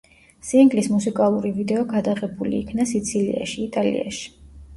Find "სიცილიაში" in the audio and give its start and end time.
2.93-3.63